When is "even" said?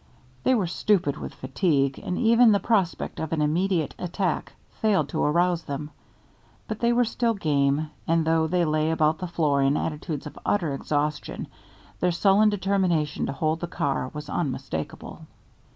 2.17-2.53